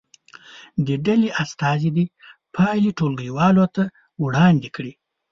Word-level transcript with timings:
د 0.85 0.87
ډلې 1.05 1.29
استازي 1.43 1.89
دې 1.95 2.05
پایلې 2.55 2.91
ټولګي 2.97 3.29
والو 3.37 3.65
ته 3.75 3.83
وړاندې 4.23 4.69
کړي. 4.75 4.93